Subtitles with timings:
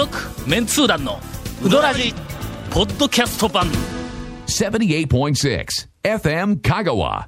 [0.00, 0.16] 続
[0.48, 1.20] メンツー団の
[1.62, 2.14] ウドラジ
[2.70, 3.66] ポッドキャスト版。
[4.46, 5.66] 78.6
[6.02, 7.26] FM Kagawa.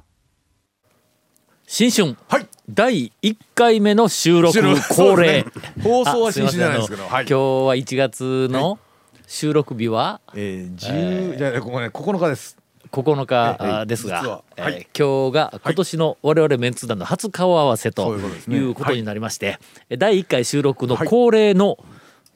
[1.67, 2.47] 新春はい。
[2.67, 5.45] 第1回目の収録収録恒例、
[5.83, 7.09] 放送は新春じゃないですけど、はい。
[7.11, 8.79] 今日は1月の
[9.27, 12.57] 収録日はえー、十、じゃあここね9日です。
[12.91, 14.87] 9日ですが、えーはい。
[14.97, 19.59] 今日が今年の我々メンツー団の初顔合わせということになりまして、
[19.95, 21.77] 第1回収録の恒例の、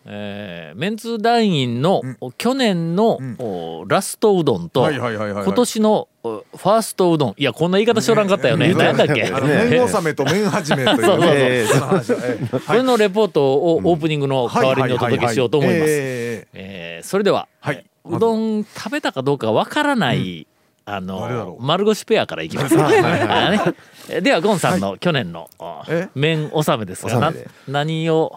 [0.10, 2.02] えーメンツー団員の、
[2.38, 7.34] 去年の、おラストうどんと、今年のおファーストうどん。
[7.38, 8.70] いやこんな言い方しょらんかったよね。
[8.70, 8.74] ね。
[8.74, 9.24] 何だっけ？
[9.26, 11.66] あの麺納めと麺始めというね。
[11.68, 12.18] そうそうそう。
[12.22, 17.08] えーそれのレポートをオープニングの代わりにお届けしようと思います。
[17.10, 17.76] それでは、はい。
[17.78, 20.48] えーうどん食べたかどうかわからない、
[20.90, 22.76] あの丸腰ペアからいきます。
[24.22, 26.08] ではゴンさんの去年の、あえ？
[26.16, 27.34] 麺納めですが
[27.68, 28.34] 何を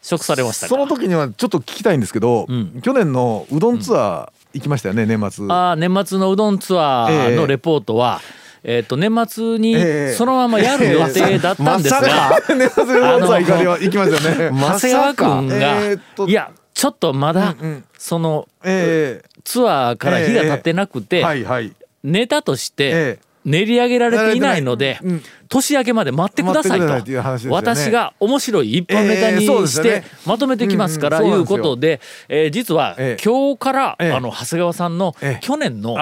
[0.00, 0.68] 食されましたか？
[0.68, 2.80] その時にはちょっと聞きたいんですけど、ん。
[2.80, 5.44] 去年のうどんツアー行きましたよね年末。
[5.50, 8.22] あー年末のうどんツアーのレポートは、
[8.62, 14.58] えっ、と年末にええそのままやる予定だったんですが、 年末うどんツアー行かれは行きましたよね。
[14.58, 15.82] 長谷川君が、
[16.26, 17.54] いやちょっとまだ、
[17.98, 21.72] そのえツアーから日が経ってなくて、ー、はいはい。
[22.02, 27.52] ネタとしてえ練り上げられていないので、うん年明けまで待ってくださいと。
[27.52, 33.22] 私が面白い一本ネタにしてまとめてきますからいうことで、えー実はええ。
[33.24, 34.12] 今日から、ええ。
[34.12, 35.40] あの長谷川さんのええ。
[35.40, 35.94] 去年の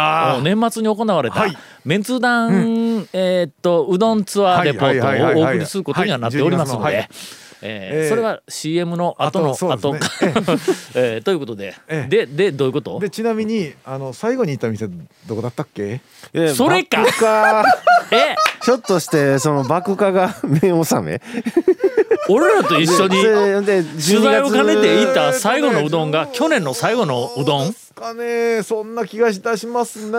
[0.42, 1.58] 年末に行われたはい。
[1.84, 7.10] メンツー団、えーっとうどんツアーレポートをお送りすることにはなっておりますので。
[7.62, 10.05] えーええそれは CM の後の後の後そうで
[10.58, 12.08] す えーということで、ええ。
[12.08, 12.98] ででどういうこと？
[12.98, 14.88] でちなみにあの最後に行った店
[15.27, 16.00] どこだったっけ？
[16.34, 17.02] えそれか。
[17.02, 17.64] 爆化。
[18.10, 18.34] え？
[18.64, 21.20] ひょっとしてその爆化が 麺納め。
[22.28, 27.74] 俺らと一緒に取材を兼ねて行った12最後のうどんが去年の最後のうどん？
[27.94, 28.62] かね。
[28.62, 30.18] そんな気がいたしますね。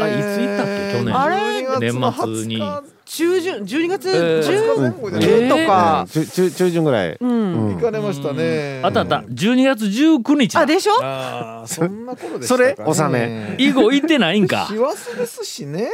[0.00, 0.98] あいつ行ったっけ？
[0.98, 1.18] 去年。
[1.18, 2.56] あれ12月の年末に。
[2.62, 2.82] 20日
[3.12, 8.80] 中旬12月えー10前後じゃないえーとか、中中中旬ぐらい、うん、行かれましたね。
[8.84, 9.24] あったあった。
[9.28, 10.60] 12月19日だ。
[10.60, 10.92] あでしょ？
[11.02, 12.76] ああそんな頃でそれ？
[12.78, 14.66] 納め以後行ってないんか。
[14.70, 15.90] 師走ですしね。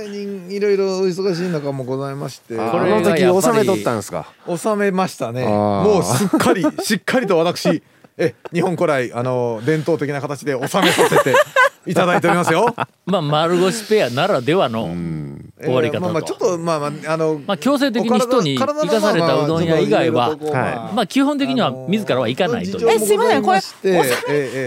[0.00, 2.58] えーにいろいろお忙しい中もございまして。
[2.58, 4.26] あこれの時納めとったんですか？
[4.56, 5.46] 収めましたね。
[5.46, 7.80] もうすっかり しっかりと私
[8.16, 11.32] え日本古来あの伝統的な形で収めさせて
[11.86, 12.74] いただいておりますよ。
[13.06, 14.88] まあ丸腰ペアならではの
[15.60, 20.34] 終わり方えーまあまあちょっととまあまああのまあ強制的に人に生かされたうどん屋以外はは
[20.92, 21.06] いまあ。
[21.06, 22.90] 基本的には自らは行かないという。
[22.90, 23.98] えすいませんこれ事情も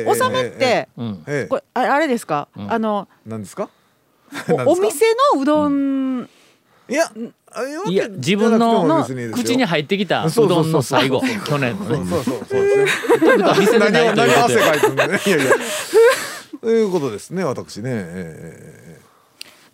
[0.06, 1.24] ございましてえめってうん。
[1.28, 1.47] ええ。
[1.47, 3.69] これああれですか、あの何ですか？
[4.50, 6.29] おお店のうどん、
[6.90, 7.12] いや
[7.53, 10.63] あいや自分の口に入ってきたうそうそうそう。
[10.63, 12.06] そうどんの最後去年のね。
[12.09, 15.52] そうそうそうですねというでない何を何を汗ということでかいてんだねいやいや。
[16.62, 17.90] ということですね私ね。
[17.94, 19.00] え。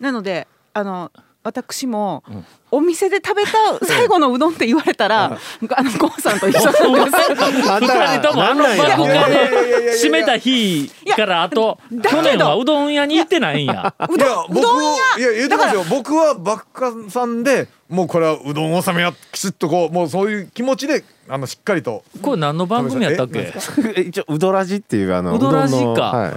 [0.00, 1.12] なのであの
[1.44, 2.22] 私も、
[2.70, 3.50] お店で食べた
[3.86, 5.38] 最後のうどんって言われたら、
[5.70, 7.70] あのゴンさんと一緒なんです。
[7.70, 13.94] あ んたら二人ともあの爆破で締めた日からあと去年はうどん屋に行ってないんや。
[14.00, 15.84] えいや僕いや言ってますよ。
[15.88, 22.02] 僕はバッカさんでもうこれはうどん納めやきちっとこうもうそういう気持ちであのしっかりと。
[22.20, 23.50] これ何の番組やったっけ？
[23.96, 26.30] え一応うどらじっていうあのうどらじか。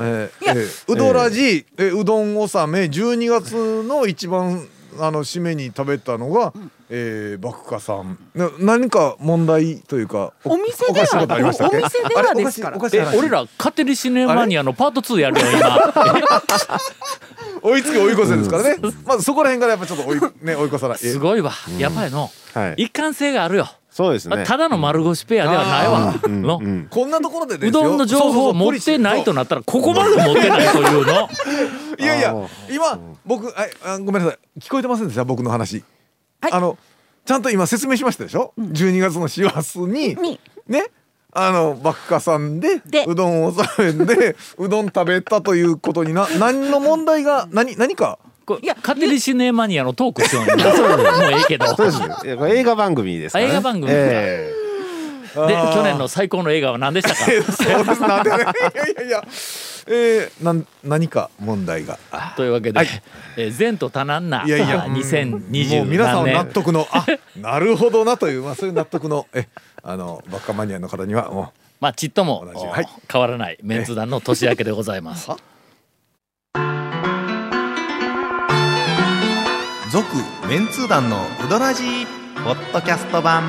[0.87, 4.65] うどらじ、えーうどん納め12月の一番
[4.99, 6.53] あの締めに食べたのが、
[6.89, 8.17] えー、バクカさん。
[8.35, 11.77] な何か問題というかお店ではおかしいことありましたっけ？
[11.77, 12.77] お店ではですから。
[13.17, 15.77] 俺ら勝手にシネマニアのパート2やるよ今。
[17.63, 18.77] 追いつけ追い越せですからね。
[19.05, 20.97] まずそこら辺からやっぱちょっと追い,、ね、追い越さない。
[20.97, 21.51] すごいわ。
[21.77, 22.83] やっぱりのはい。
[22.83, 23.67] 一貫性があるよ。
[23.91, 24.45] そうですね。
[24.45, 26.15] ただの丸腰ペアではないわ。
[26.27, 26.59] の。
[26.61, 27.81] うんこんなところでですよ。
[27.81, 31.29] うどんの情報を持ってないとなったらここまで持ってないというの。
[31.99, 32.33] いやいや
[32.71, 32.97] 今
[33.37, 34.59] 僕ああごめんなさい。
[34.59, 35.23] 聞こえてませんでした？
[35.23, 35.85] 僕の話、
[36.41, 36.51] はい。
[36.51, 36.77] あの
[37.23, 40.39] ちゃんと今説明しましたでしょ、12月の師走にに。
[40.67, 40.87] ね？
[41.31, 43.05] あのバッカさんでで。
[43.07, 48.19] うどんを食べんでうどん食べたということにな何の問題が何何か？
[48.45, 50.65] こいや勝手にシネマニアのトークしようよもう
[51.31, 51.67] ええけど。
[51.67, 52.27] そうです。
[52.27, 54.53] 映画番組ですから、ね、あ映画番組え
[55.33, 55.39] で
[55.73, 57.23] 去年の最高の映画は何でしたか？
[57.23, 57.35] そう
[57.85, 58.01] です。
[58.01, 58.37] なんでね。
[58.37, 59.23] いやいやいや
[59.87, 61.97] えー、なん何か問題が。
[62.11, 62.79] あというわけで、
[63.37, 67.05] えー前途多難ないやいやあ2020もう皆さんは納得のあ
[67.37, 69.47] なるほどなというまあそういう納得のえ
[69.83, 72.87] あのバッカマニアの方にはもまあちっとも同じはい。
[73.11, 75.29] 変わらないメンツ団の年明けでございます。
[79.91, 80.05] 続
[80.47, 82.05] メンツー団のウドラジー
[82.45, 83.43] ポッドキャスト版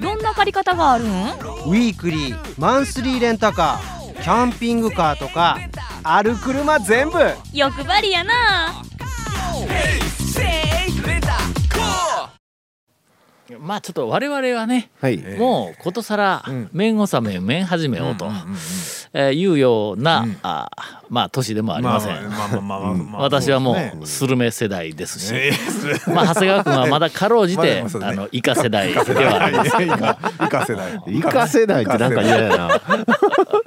[0.00, 5.58] どんな借り方があるんウィークリーマンスリーレンタカーキャンピングカーとか
[6.04, 7.18] ある車全部。
[7.52, 8.82] 欲張りやな。
[13.58, 15.18] まあちょっと我々はねはい。
[15.38, 16.70] もうことさらん。
[16.72, 18.56] 面納め面始めをと、うんうんうん
[19.14, 20.70] えーいうような、あ
[21.10, 22.30] まあ年でもありません。
[23.18, 25.52] 私はもそうスルメ世代ですし、え
[26.06, 29.68] えまあ長谷川君はまだかろうじて、まあのイカ世代ではあります。
[29.82, 31.02] イカイカ世代。
[31.06, 31.48] イカ。
[31.48, 32.80] 世代ってなんか嫌やな。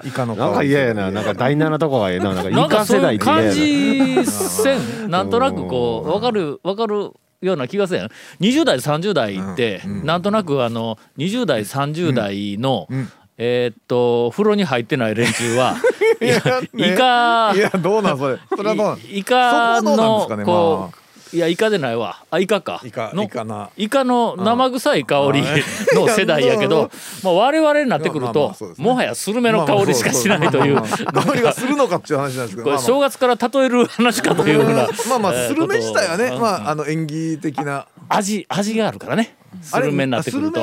[0.03, 1.11] イカのなんか嫌やな。
[1.11, 2.33] なんか第七とこが嫌な。
[2.33, 5.11] なんかなんかイカ世そういう感代って嫌やじせん。
[5.11, 7.11] なんとなくこう分かる分かる
[7.41, 8.09] ような気がせん。
[8.41, 12.87] 20代30代って、なんとなくあの20代30代の、
[13.37, 15.75] えーっと風呂に入ってない連中は
[16.21, 16.35] いや
[16.73, 16.93] ね。
[16.93, 18.37] イカいやどうなんそれ？
[18.55, 18.97] それはどうなん？
[18.99, 20.45] イイカそこうなんのですかね？
[20.45, 22.23] こういやイカでないわ。
[22.31, 22.79] あイカか。
[22.85, 23.69] イカのイカな。
[23.75, 26.89] イカの生臭い香りうんの世代やけど、
[27.23, 30.75] まあ、我々になってくるまあまあともはやスルメの香りしかしないという。
[30.75, 34.87] まあまあまあ香りがするのかっていう話なんですけど正月から例える話かというような。
[35.09, 36.37] まあまあえースルメ自体はね。
[36.39, 37.87] まああの演技的な。
[38.07, 39.35] 味味があるからね。
[39.61, 40.61] スルメになってくると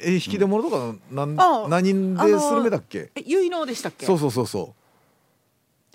[0.00, 3.10] え引き出物とかなんあ何でスルメだっけ？
[3.14, 4.06] え結納でしたっけ？
[4.06, 4.74] そうそうそうそ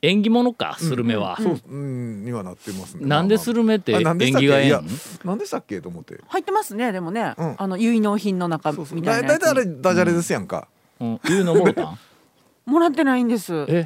[0.01, 3.05] 縁起物かスルメは、うそううんにはなってますね。
[3.07, 4.47] なんでスルメってあなんでしたっけ？
[4.47, 4.81] 縁起がえいや
[5.23, 6.19] なんでしたっけと思って。
[6.27, 7.55] 入ってますねでもね、うん。
[7.57, 8.99] あの結納品の中そうそう。
[8.99, 10.67] みただいなたいあれダジャレですやんか。
[10.99, 11.99] うん、いうのもろたん？
[12.65, 13.65] もらってないんです。
[13.69, 13.85] え？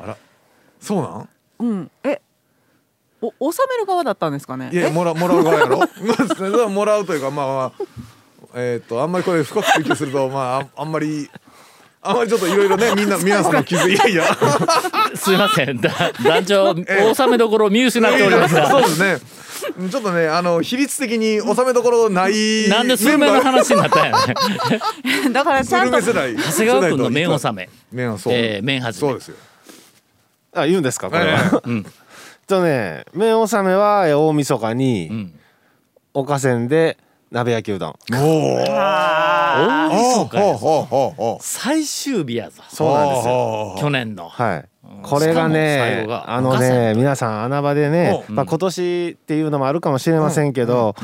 [0.79, 1.29] そうなん？
[1.59, 1.91] うん。
[2.03, 2.19] え？
[3.21, 4.69] お納める側だったんですかね？
[4.73, 4.91] いやえ？
[4.91, 5.81] もらもらう側やろ。
[6.35, 7.83] それはもらうというかまあまあ
[8.59, 11.29] えっとあんまりこれ深く追求すると まあああんまり
[12.01, 14.23] あんまりちょっといろいろねみんな 皆さんの気づい いやいや。
[15.15, 15.79] すいません。
[15.79, 15.91] だ
[16.23, 19.17] 団長納めどころを見失っておりますそうがですね。
[19.91, 24.35] ちょっとねあの比率的に収めどころないなんでスルメの話になったんやね
[25.31, 26.35] だからちゃんと長谷
[26.67, 27.69] 川君の面納め。
[27.91, 29.09] 面はそう、えー面始め。
[29.09, 29.35] そうですよ。
[30.55, 31.61] あ、言うんですかこれえは。
[31.65, 31.85] うん。
[32.47, 35.33] とね、麺納めはえ大晦日にうん。
[36.13, 36.97] 岡線で
[37.31, 37.95] 鍋焼きうどん。
[41.41, 42.63] 最終日やぞ。
[42.69, 43.33] そうなんですよ。
[43.33, 43.75] よ。
[43.79, 44.29] 去年の。
[44.29, 44.65] はい。
[45.03, 46.31] これがね後、が。
[46.33, 50.95] あのね、皆さん穴場でね、うんまあ今年っていうのもあるかもしれませんけど、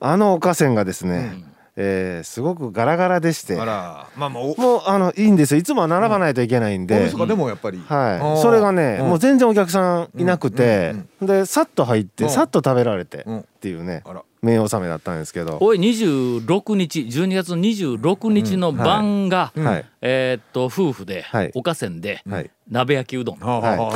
[0.00, 1.32] あの岡線がですね、
[1.76, 4.56] えーすごくガラガラでして、まあまあお。
[4.56, 5.60] もうあのいいんですよ。
[5.60, 7.08] いつもは並ばないといけないんで。
[7.08, 7.80] でもやっぱり。
[7.86, 9.08] はい、それがね、うん。
[9.10, 12.30] もう全然お客さんいなくて、でさっと入って、うん。
[12.30, 13.38] さっと食べられて、うん。
[13.40, 14.02] っていうね。
[14.04, 19.84] あら麺納めだったんですけど、おい26日12月26日の晩が、うんはい。
[20.00, 21.52] えーっと夫婦で、はい。
[21.54, 22.50] 岡線で、はい。
[22.68, 23.76] 鍋焼きうどん、はい。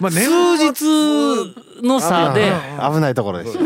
[0.00, 2.50] まあ年数日の差で
[2.90, 3.64] 危危ないところでした、え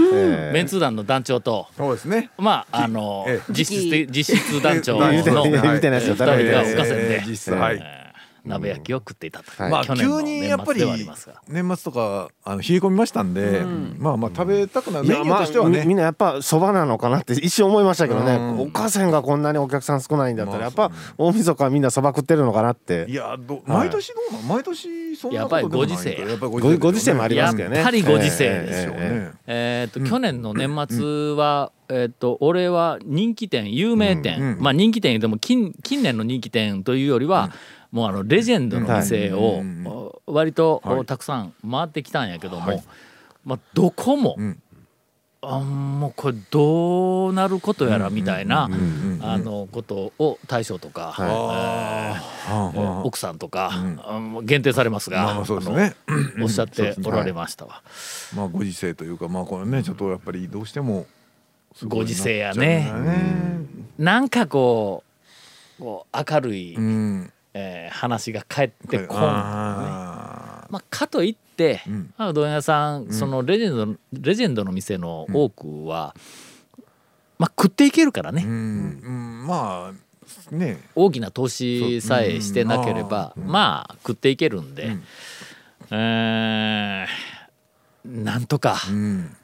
[0.51, 2.29] えメンツー団の団長とそうですね。
[2.37, 3.53] まああのええ。
[3.53, 7.79] 実質的実質団長の 言うてない言うてないですよ二人が誰も岡線で、えー実際はい。
[7.81, 8.10] えー
[8.45, 11.43] 鍋焼きを食っていたと、はいまあ去年の急にやっぱり年末ではありますが。
[11.49, 13.63] 年末とかあの冷え込みましたんで、
[13.99, 18.61] まあまあ食べたくなるメニューとしてはね、みみんなやっぱそばなのかなって一瞬思いましたけどね、うん。
[18.61, 23.07] お母さんがこんなにお客さん少ないんだったらまあやっぱ大晦日はみんなそば食ってるのかなって。
[23.09, 26.13] いやど毎年どうなん毎年そんなことでもないやっぱりご時世。
[26.13, 27.83] ややっぱりごご時世もありやっますけどね。
[27.83, 37.51] ぱりご時世ええですよでしょうね、えー、と去年の年末は、えー、と俺は人気店有名店、うんうんまあ人気店でも近近年の人気店というよりは、
[37.93, 39.63] もうあのレジェンドの店を、
[40.27, 41.07] 割と、はい。
[41.07, 42.85] たくさん回ってきたんやけども、はい。
[43.45, 44.63] まあ、どこも、うん。
[45.43, 48.69] あもうこれどうなることやらみたいな、
[49.73, 54.01] ことを大将とか、はあはあえー奥さんとか、ん。
[54.05, 55.95] あの限定されますが、まあね。
[56.43, 57.83] おっしゃっておられましたわ。
[58.37, 61.07] まあご時世というかまあこれねちょっとやっぱりどうしても
[61.75, 62.93] すご時世やね。
[63.99, 65.05] なんかこ
[65.79, 72.35] うこう明るい、うんえー話が返ってこん、あまあ、かといって、うん。
[72.35, 76.15] どん屋さんそのレジェンド、レジェンドの店の多くは、
[77.39, 80.81] まあ、食っていけるからね、まあね。
[80.95, 83.51] 大きな投資さえしてなければ、そううん。
[83.53, 85.03] まあ食っていけるんで、うん。
[85.91, 87.31] えー
[88.05, 89.37] なんとか、うん。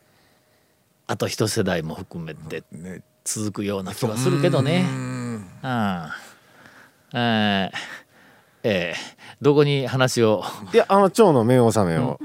[1.07, 3.03] あと一世代も含めてね。
[3.25, 4.87] 続くような気はするけどね。
[4.89, 5.51] うん。
[5.63, 6.07] うん
[7.17, 7.77] えー
[8.65, 10.43] えーどこに話を？
[10.73, 12.19] いやあの蝶の麺納めを、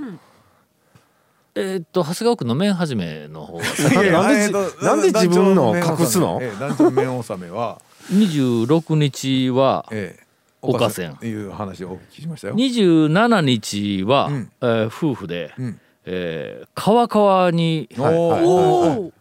[1.56, 6.40] えーっと長谷川区の麺始めの方がいやいやなんでえーとなんで自分の隠すの？
[6.42, 7.82] ええ団長の麺納めは
[8.12, 10.24] ？26日はええ
[10.62, 12.56] 岡線いう話をお聞きしましたよ。
[12.56, 14.52] 27日は、うん。
[14.62, 15.80] えー夫婦で、うん。
[16.06, 19.12] えー川川にはいはいはいお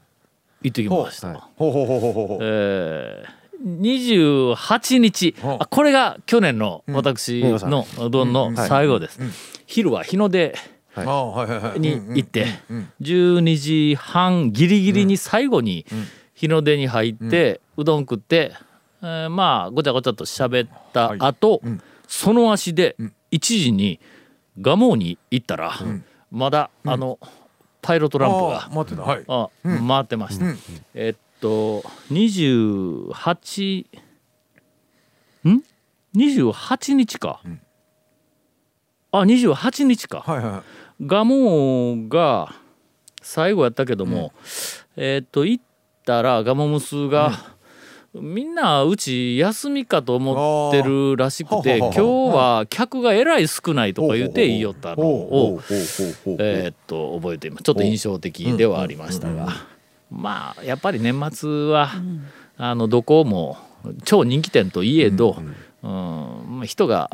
[0.63, 1.29] 行ってきました。
[1.29, 1.73] はいほう。
[1.73, 2.39] ほうほうほうほうほう。
[2.43, 3.29] えー、
[3.63, 5.35] 28日。
[5.71, 7.71] これが去年の私うん。
[7.71, 9.21] のうどんの最後です、
[9.67, 10.55] 昼は日の出
[11.77, 12.47] に行って
[13.01, 15.87] 12時半ギリギリに最後に
[16.35, 18.53] 日の出に入ってうどん食って、
[19.03, 21.63] えーまあごちゃごちゃと喋った後、
[22.09, 22.97] その足で
[23.31, 24.01] 1時に
[24.57, 25.73] 蒲生に行ったら、
[26.31, 27.19] まだあの
[27.83, 28.69] パイロットランプが
[29.87, 30.47] 回ってました。
[30.95, 33.87] えっと28
[35.45, 35.63] ん
[36.15, 37.41] ？28日か。
[39.13, 40.21] あ28日か。
[40.21, 40.63] はいはい
[41.03, 42.55] 蒲生が
[43.23, 44.33] 最後やったけども、
[44.97, 45.65] えっと行っ
[46.05, 47.33] たら蒲生娘が、
[48.13, 55.61] みんなうち休みかと思ってるらしくて今日は客がえらい少ないとか言って言いよったのを
[56.27, 57.63] えーっと覚えています。
[57.63, 59.49] ちょっと印象的ではありましたが、
[60.11, 61.91] まあやっぱり年末は、
[62.57, 63.57] あのどこも
[64.05, 65.47] 超人気店といえど、うん
[65.83, 67.11] まあ人が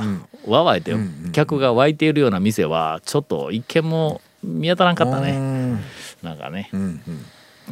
[0.47, 0.95] わわいて、
[1.33, 5.79] 客が湧いているような店はちょっと一軒も見当たらんかったね、
[6.23, 6.71] なんかね。
[6.73, 7.01] うん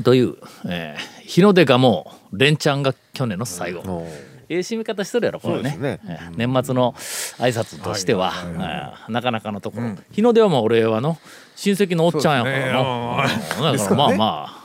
[0.03, 0.35] という、
[0.67, 4.07] えー日の出がもう連チャンが去年の最後。
[4.49, 5.77] ええ締め方しとるやろこれね。
[5.79, 6.01] ね。
[6.07, 6.93] ええ年末の
[7.39, 11.19] 挨拶としては、ええなかなかのところ、日の出はもう俺はの
[11.57, 13.21] 親戚のおっちゃんやからの、
[13.57, 13.79] うん。
[13.79, 14.64] だからまあまあ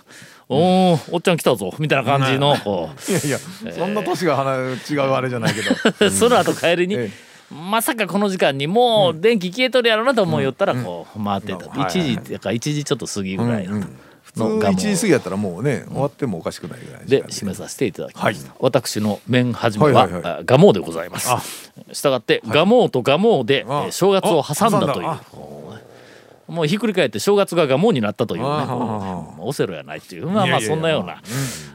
[0.49, 3.37] おーおっちゃん来たぞみたいな感じのこいやいや
[3.71, 4.33] そんな年が
[4.89, 6.07] 違うあれじゃないけど。
[6.07, 7.11] うその後帰りに、え
[7.51, 13.81] まさかこの時間にもう電気消えとるやろなと思いよったらこう回ってた、うん1時ってか1時ちょっと過ぎぐらいの,、
[14.21, 20.33] 普通1時過ぎやったらもうね終わってもおかしくないぐらいで間締めさせていただきました、は私の麺始めは、はいはいはい。
[20.33, 21.29] あ蒲生でございます。
[21.91, 25.07] したがって蒲生と蒲生で、正月を挟んだという。
[25.07, 25.21] あ
[26.49, 28.47] もうひっくり返って正月が蒲生になったというね。
[29.39, 30.27] オセロやないっていう。
[30.27, 31.21] まあまあそんなような、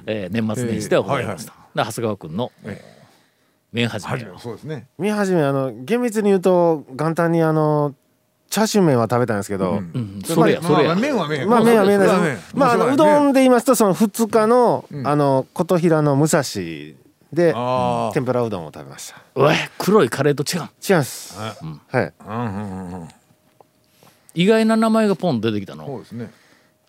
[0.07, 2.95] えー年末年始ではございました、長谷川君のえ
[3.73, 4.87] 麺始めそうですね。
[4.99, 7.95] 見始めあの厳密に言うと元旦にあの
[8.49, 12.57] チャーシュー麺は食べたんですけど、うん、それやまあまあそれや、麺は麺まあ麺は麺それはです。
[12.57, 16.43] まああのうどんで言いますとその2日の、あの琴平の武蔵
[17.33, 19.21] であ天ぷらうどんを食べました。
[19.35, 20.69] おい黒いカレーと違う。
[20.89, 21.37] 違います。
[21.37, 22.13] はい。
[22.21, 23.09] あうんうんうんうん
[24.35, 25.87] 意外な名前がポン出てきたの？
[25.87, 26.31] そうですね。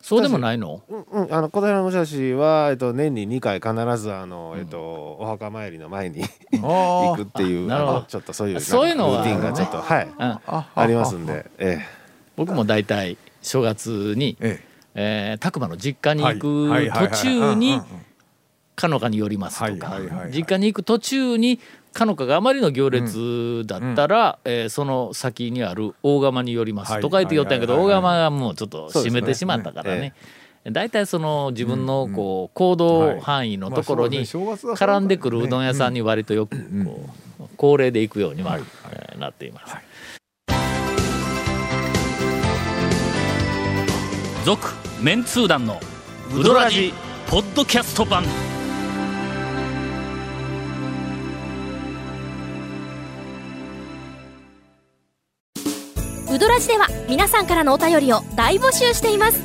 [0.01, 0.81] そうでもないの？
[0.87, 6.21] うんうんあの琴平の武蔵はえっと年に2回必ずあのえっとお墓参りの前に
[6.61, 8.01] 行あくっていうなるほど。
[8.03, 10.05] ちょっとそういうそういうのはルーティンがちょっとはい。
[10.05, 11.79] うんあありますんで、え
[12.35, 14.61] 僕も大体正月に、え
[14.95, 15.35] え。
[15.37, 16.39] ー、拓磨の実家にはい。
[16.39, 17.81] 行く途中に
[18.75, 19.99] かのかに寄りますとか
[20.31, 21.59] 実家に行く途中に
[21.93, 30.13] かのかがあまりの行列だったら、えーその先にある大釜に寄りますとか言って寄ったんやけど大釜がもうちょっと閉めてしまったからね
[30.69, 38.59] 大体その自分のこう行動範囲のところに絡んでくるうどん屋さんに割とよくこう恒例で行くようには
[39.17, 39.75] なっています。
[44.43, 44.67] 続
[45.01, 45.79] メンツー団の
[46.35, 46.93] ウドラジ
[47.27, 48.23] ポッドキャスト版
[56.35, 59.39] ウドラジでは皆さんからのお便りを大募集しています。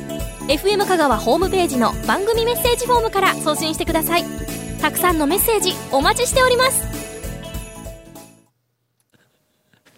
[0.49, 4.25] FM 香川ホームページの番組メッセージフォームから送信してください。
[4.81, 6.83] たくさんのメッセージお待ちしております。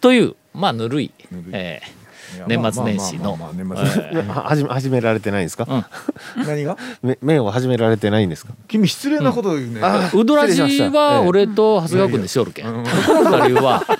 [0.00, 1.52] というまあぬるいぬるい。
[1.52, 2.03] えいや
[2.46, 3.38] 年末年始の。
[4.46, 4.64] 始。
[4.64, 5.66] め始められてないんですか、
[6.36, 6.76] 何が？
[7.02, 8.52] め麺を始められてないんですか？
[8.68, 9.80] 君失礼なこと言うね。
[9.82, 10.98] あーウドラジ失礼しました。
[10.98, 11.28] はええ。
[11.28, 12.84] 俺と長谷川君でしおるけん。
[12.84, 13.82] 二人は。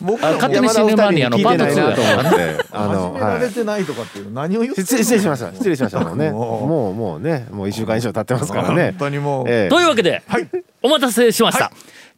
[0.00, 2.66] 勝手にシネマニアのパート2山田お二人に聞いてないなとや思って。
[2.70, 5.52] あの始められはてないとかっていう何を言ってい失礼しました。
[5.52, 6.00] 失礼しました。
[6.00, 6.30] もうね。
[6.30, 6.94] もう。
[6.94, 7.46] もうね。
[7.50, 8.84] もう一週間以上経ってますからね。
[8.90, 9.46] 本当にもう。
[9.48, 10.48] ええというわけで、はい。
[10.82, 11.72] お待たせしました、は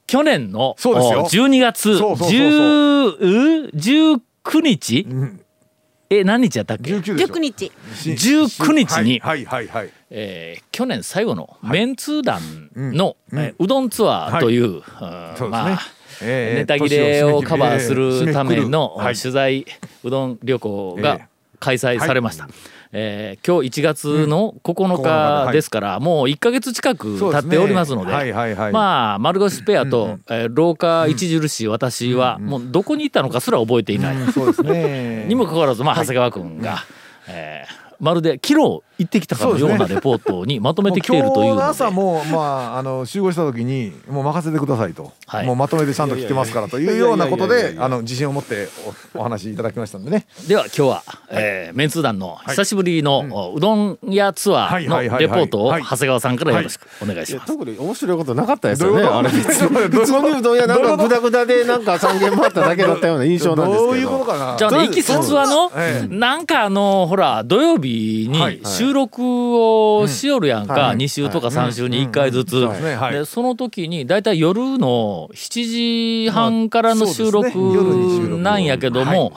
[0.07, 1.23] 去年のそうですよ。
[1.23, 2.38] お12月そうそうそうそう。
[3.23, 5.07] 10 19日？
[5.09, 5.40] うん
[6.12, 7.35] え何日やったっけ、19でしょ。
[7.35, 7.73] 19日。
[7.95, 9.21] し19日に。
[9.21, 9.90] はいはいはいはい。
[10.11, 12.40] えー去年最後のメンツー団
[12.75, 15.49] の、うんえーうどんツアーという、うんそうですね。
[15.50, 15.81] まあ
[16.23, 19.14] ええネタ切れをカバーするためのはい。
[19.14, 19.64] 取材
[20.02, 21.29] うどん旅行がええ
[21.61, 22.49] 開催されました。
[22.49, 25.01] えー今日1月の9
[25.47, 28.73] 日ですから、もう1か月近く経っておりますので、はいはいはい。
[28.73, 35.27] まあ丸腰ペアと、えー廊下著しい私は、もうどこに行ったのかすら覚えていない、うんそうですね。
[35.29, 36.79] にもかかわらず、まあ、長谷川君が、
[37.29, 42.38] えーまるで昨日行ってきたかのようなレポートにまとめてきているというもう今日のので朝もま
[42.75, 45.47] ああの集合した時にもう任せてくださいと、はい。
[45.47, 48.69] もうまとめてちゃんと来てますからというようなことであの自信を持って
[49.14, 50.26] おお話しいただきましたんでね。
[50.47, 55.21] では今日は、えーメンツー団の久しぶりの、おうどん屋ツアーのはいはいはいはい。
[55.23, 55.83] レポートをはい。
[55.83, 57.47] 長谷川さんからよろしくお願いします。
[57.47, 58.95] 特に面白いことなかったですよね。
[58.95, 59.19] どういうこと？
[59.19, 63.87] あれ 普通にうどん屋なんかグダグダでなんか三軒回っただけだったような印象なんですけど。
[63.87, 64.25] どういうこと？
[64.26, 64.57] かな？
[64.59, 68.57] じゃあね、いきさつはの、ええなんかあの、ほら、土曜日はい。
[68.57, 68.61] に
[68.91, 72.69] 収録をしよるやんか、はい2週とか3週に1回ずつ。
[73.13, 77.49] でその時に、だいたい夜の7時半からの収録
[78.39, 79.33] なんやけども、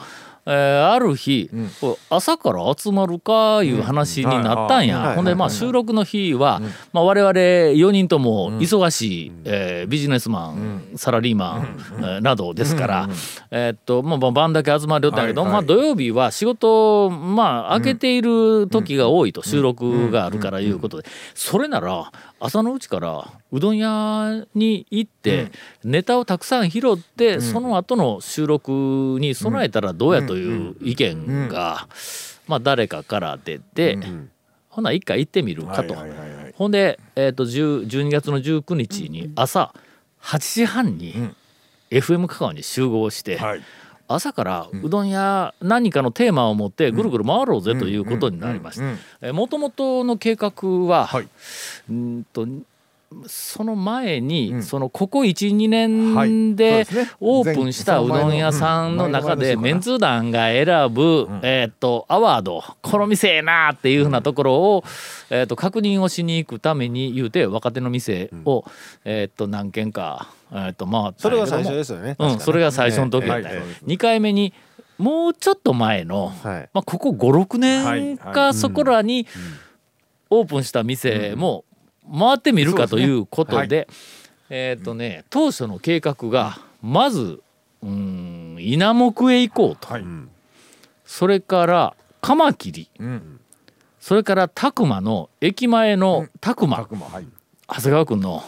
[0.46, 5.04] えーある日、う朝から集まるかいう話になったんや、うん。
[5.06, 6.60] はいほんでまあ収録の日は、
[6.92, 13.08] まあ、我々4人とも忙しい、えービジネスマン、サラリーマン、えーなどですから、
[13.50, 15.62] えーっとまあまあ晩だけ集まりよったんやけど、はいはい。
[15.62, 22.10] まあ、土曜日は仕事まあ開けている時が多いと、収録があるからいうことで、それなら
[22.40, 25.50] 朝のうちからうどん屋に行って、
[25.84, 28.70] ネタをたくさん拾って、その後の収録
[29.20, 31.88] に備えたらどうやという意見が、
[32.46, 33.98] まあ誰かから出て、
[34.68, 35.96] ほな一回行ってみるかと。
[36.54, 39.74] ほんで、えー、と10 12月の19日に朝
[40.22, 41.14] 8時半に
[41.90, 43.62] FM 香川に集合して、はい。
[44.06, 48.80] 朝からうどん屋何かのテーマを持ってぐるぐる回ろうぜということになりまし
[49.20, 49.32] た。
[49.32, 51.28] もともとの計画は、はい。
[51.88, 52.46] うんと
[53.26, 54.62] その前に、うん。
[54.62, 56.30] そのここ12はい。
[56.30, 56.86] 年で
[57.20, 64.84] オープンしたうどん屋さんの中でメンツー団が選ぶ、えー、とアワードこの店ええなっていうふうなところを、
[65.30, 68.64] えー、と確認をしに行くために言うて若手の店を、
[69.04, 72.16] えー、と何軒か、えー、と回ったそれが最初ですよね。
[72.18, 73.66] うん、それが最初の時だった、ええはい。
[73.86, 74.52] 2回目に
[74.98, 76.68] もうちょっと前の、はい。
[76.72, 78.18] まあ、ここ56年はい。
[78.18, 79.26] かそこらに
[80.30, 81.64] オープンした店も
[82.10, 83.88] 回ってみるかということで
[84.50, 87.40] えっとね当初の計画がまず
[87.82, 89.92] うん稲目へ行こうと。
[89.92, 90.04] はい。
[91.04, 92.88] それからカマキリ。
[92.98, 93.40] うん。
[94.00, 97.26] それから拓磨の駅前の拓磨悪魔はい。
[97.68, 98.42] 長谷川君の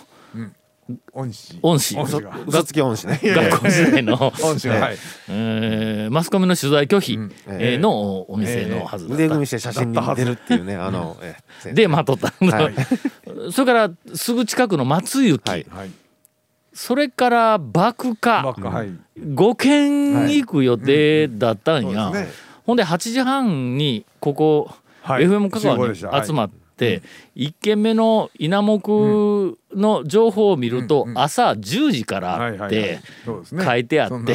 [1.12, 1.58] 恩師。
[1.62, 1.98] 恩師。
[1.98, 2.38] 恩師が。
[2.46, 3.20] 嘘つき恩師ね。
[3.22, 4.96] 学校時代の、 恩師がはい。
[5.28, 7.14] えーマスコミの取材拒否。
[7.14, 7.32] うん。
[7.48, 9.24] えーのお店のはずだった。
[9.24, 12.74] 腕組みして写真に出るっていうねあのええでまとった、はい。
[13.52, 15.66] それからすぐ近くの松雪、はい。
[15.68, 15.90] はい。
[16.72, 18.16] それから爆ばっ
[18.54, 18.90] 化かはい。
[19.18, 22.12] 5軒行く予定だったんや、
[22.64, 24.70] ほんで8時半にここ、
[25.02, 25.24] はい。
[25.24, 28.80] FM 香川に集まって、1軒目の稲目
[29.74, 34.34] の情報を見ると、うんうん朝10時からって書いてあって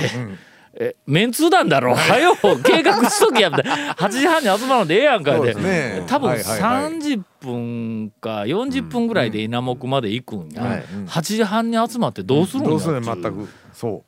[0.74, 3.94] えメンツー団だろ、はよ計画しときやみたいな。
[3.94, 6.04] 8時半に集まるのでええやんかでね。
[6.08, 6.94] 多分はいはいはい。
[6.94, 10.84] 30分か40分ぐらいで稲目まで行くんや、はい。
[11.08, 13.50] 8時半に集まってどうするんどうするやっていう全く。
[13.74, 14.04] そ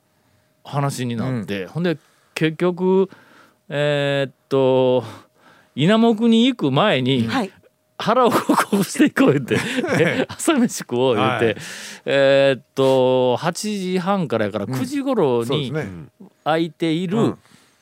[0.64, 1.98] 話になって、ほんで
[2.34, 3.10] 結局
[3.68, 5.04] えーっと
[5.76, 7.52] 稲目に行く前に、はい
[7.98, 9.58] 腹をこうしていこう言って
[10.30, 11.56] 朝飯食おう言って、はい。
[12.06, 13.52] えーっと8
[13.94, 15.88] 時半からやから9時頃にうそうですね。
[16.44, 17.38] 開いている、う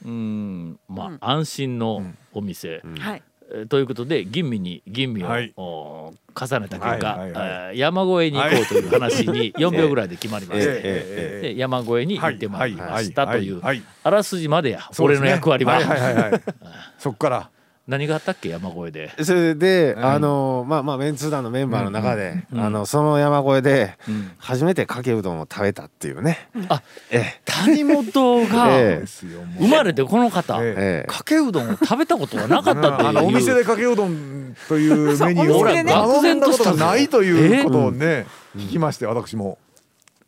[0.06, 3.24] うんんまあ、安心のお店、はい。
[3.54, 5.52] えーということで吟味に吟味を、はい。
[5.58, 13.82] お重ねた結果、はいはい山越えに行こうという話に4秒ぐらいで決まりまして、え山越えに行ってまいりましたというはい。
[14.04, 16.41] あらすじまでや、俺の役割は、はいはいはいはい。
[16.97, 17.50] そっから
[17.91, 18.49] 何があったっけ？
[18.49, 19.23] 山越えで。
[19.23, 20.06] それで、うん。
[20.06, 22.62] あのまあまあメンツー団のメンバーの中で、うん。
[22.62, 24.32] あのその山越えでうん。
[24.39, 28.69] 初めてかけうどんを食べたっていうね、あえ谷本が
[29.60, 30.73] 生まれてこの方、ええ。
[30.77, 33.10] ええかけうどんを食べたことはなかったっていう。
[33.10, 35.84] あのお店でかけうどんというメニューを頼
[36.36, 38.25] んだことがないということをね。
[38.58, 39.58] 聞きまして私も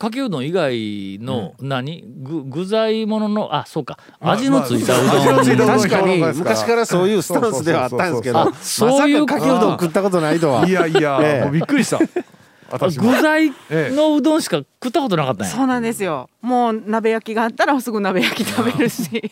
[0.04, 3.98] かけうどん以外の何、具具材もののあそうか。
[4.20, 8.40] まあ味のついたうまあ味のついたうどん確かに昔からそういうスタンスではあったんですけど。
[8.42, 10.68] あそういうかかけうどん食ったことないとは。
[10.68, 11.46] いやいや、ええ。
[11.46, 12.00] もうびっくりした。
[12.00, 15.54] 具材ええのうどんしか食ったことなかったんや。
[15.54, 16.30] そうなんですよ。
[16.42, 19.32] もう鍋焼きがあったらすぐ鍋焼き食べるし。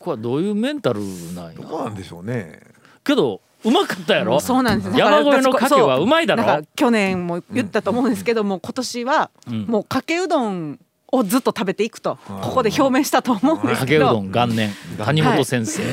[0.00, 1.00] これはどういうメンタル
[1.34, 1.52] なんや？
[1.60, 2.58] どうなんでしょうね。
[3.04, 4.40] けどうまかったやろ？
[4.40, 4.96] そうなんです。
[4.98, 6.62] 山越えのかけはうまいだろ？
[6.76, 9.62] 去年も言ったと思うんですけども今年はうん。
[9.66, 10.78] もうかけうどん
[11.12, 14.06] をずっと食べていくとここで表明したと思うんですけど。
[14.06, 14.70] かけうどん元年。
[15.04, 15.88] 谷本先生の、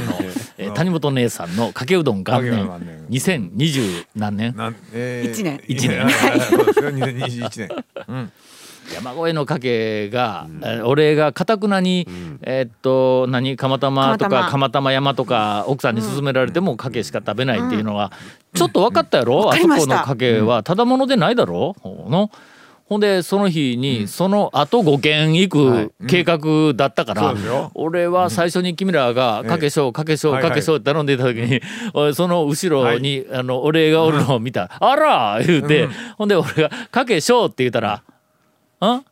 [0.57, 2.65] えー谷本姉さんのかけうどん元年。
[2.65, 3.07] 元年。
[3.09, 4.55] 2020何年？
[4.55, 5.61] なん、えー一年。
[5.67, 5.99] 一年。
[6.03, 6.89] はいはいはいそうですよ。
[6.91, 7.85] 2021年。
[8.07, 8.31] うん
[8.93, 12.07] 山越えの家系が、え俺がかたくなに、
[12.41, 14.91] えーっと何釜玉とか釜玉。
[14.91, 18.11] 山とか奥さんに勧められてもかけしか食べないっていうのは、
[18.53, 20.63] ちょっと分かったやろ、あそこの家系は。
[20.63, 22.31] ただものでないだろ、の？
[22.85, 27.35] ほんでその日にその後5軒行く計画だったから、
[27.73, 31.61] 俺は最初に君らが「かけしょうかけしょうかけしょう」って頼んでいた時に、
[32.13, 38.03] その後ろに、あのお礼がおるのを見た「あら!」言うて、ほんで俺が「かけしょう」って言ったら
[38.79, 39.03] 「あ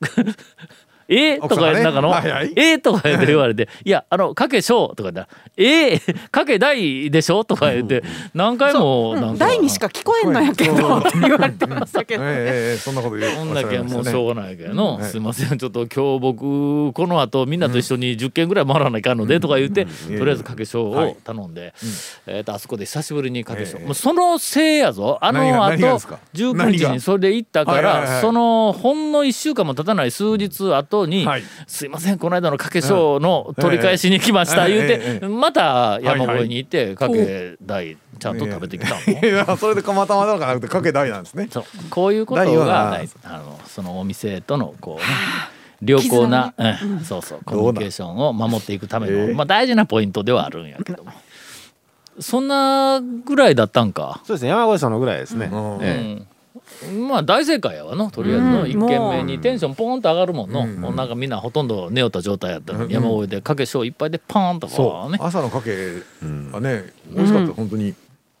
[1.08, 1.38] え？
[1.38, 2.10] とかなんかの？
[2.10, 2.30] はい。
[2.30, 2.78] はい「え？
[2.78, 5.98] とか言われて「いやあのかけしょう」とか言ったら「え？
[6.30, 8.02] かけ大でしょ?」とか言って。
[8.34, 9.46] 何回もなんか。
[9.46, 12.30] 大にしか聞こえんのやけどって言われてましたけど、ええ
[12.72, 13.36] ええそんなこと言う。
[13.36, 15.04] こんだけもうしょうがないけどの、はい。
[15.04, 15.58] すいません。
[15.58, 21.74] ちょっと今日僕この後みんなと一緒に10件ぐらい回らないかんのでとか言って、とりあえずかけしょうを頼んで、
[22.26, 23.86] えー、とあそこで久しぶりにかけしょう、ええ。
[23.86, 25.18] もうそのせいやぞ。
[25.20, 31.42] あの後何がですか？19何が日にそれで行ったから、はいはいはいそのほんの1週間も経たない数日後に、はい。
[31.66, 39.28] すいませんこの間のかけしょうの取り返しに来ました、ええ言うて、ええまた山越えに行ってかけ大ちゃんと食べてきたの。
[39.28, 41.48] いやそれで釜玉とかなくてかけ大なんですね。
[41.50, 41.64] そう。
[41.90, 45.04] こういうことがあのそのお店とのこうね
[45.82, 51.12] 良好な、うんそうそうコミュニケーションを守っていくための、ええまあ、大事なポイントではあるんやけども。
[52.20, 55.78] そんなぐらいだったんか、そうですね山越さんのぐらいですね、うん。
[55.80, 55.96] ええ。
[55.96, 56.26] うん、
[57.08, 60.80] まあ大正解やわのとりあえずのうん一軒目にテンションポーンと上がるもんの、うん。
[60.80, 62.92] もうなんかみんなほとんど寝よった状態やったのに、うん。
[62.92, 65.24] 山越えでかけしょういっぱいでパーンとそこうねう。
[65.24, 65.70] 朝のかけ
[66.52, 67.94] はね美味しかった本当に。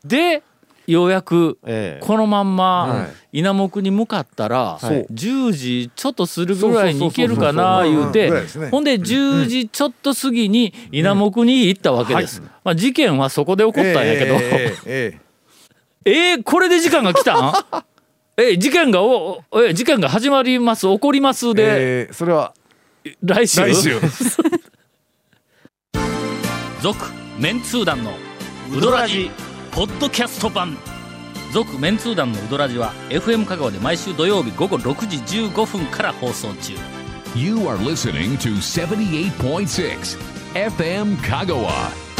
[0.04, 0.42] で
[0.86, 2.04] ようやくええ。
[2.04, 8.30] このまんまは稲目に向かったらはい10時ちょっとするぐらいに行けるかな言うて
[8.70, 12.42] ほんで10時ちょっと過ぎに稲目に行ったわけです。
[12.64, 14.34] まあ事件はそこで起こったんやけど。
[14.34, 15.20] ええええ。
[16.04, 17.52] え ーこれで時間が来たん？
[18.36, 21.62] え事件がおえ事件が始まります起こりますで。
[21.62, 22.54] ええそれは
[23.22, 23.60] 来週。
[23.60, 24.00] 来週。
[26.80, 26.98] 続
[27.38, 28.12] メンツー団の
[28.76, 29.30] ウドラジ
[29.70, 30.76] ポッドキャスト版。
[31.52, 36.72] 続メンツー団のウドラジは FM 香川で毎週土曜日午後6時15分から放送中。
[37.34, 40.18] You are listening to 78.6
[40.54, 42.11] FM Kagawa.